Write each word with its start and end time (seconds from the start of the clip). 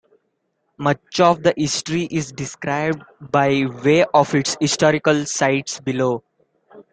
Much 0.79 1.19
of 1.19 1.43
the 1.43 1.53
history 1.55 2.05
is 2.09 2.31
described 2.31 3.03
by 3.29 3.67
way 3.85 4.03
of 4.15 4.33
its 4.33 4.57
historical 4.59 5.27
sites 5.27 5.79
below. 5.79 6.23